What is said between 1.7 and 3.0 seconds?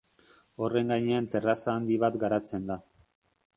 handi bat garatzen da.